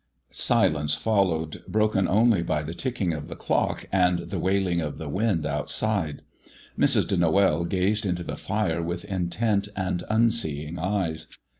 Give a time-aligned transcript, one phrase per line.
[0.31, 5.07] Silence followed, broken only by the ticking of the clock and the wailing of the
[5.07, 6.23] wind outside.
[6.75, 7.07] Mrs.
[7.07, 11.27] de Noël gazed into the fire with intent and unseeing eyes.